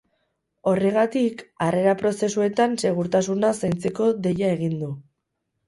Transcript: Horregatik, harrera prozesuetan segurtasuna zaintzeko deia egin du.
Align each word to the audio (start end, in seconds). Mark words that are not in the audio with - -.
Horregatik, 0.69 1.43
harrera 1.65 1.93
prozesuetan 1.99 2.75
segurtasuna 2.85 3.55
zaintzeko 3.65 4.11
deia 4.27 4.53
egin 4.59 4.77
du. 4.85 4.93